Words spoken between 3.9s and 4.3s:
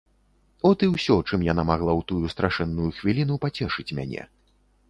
мяне.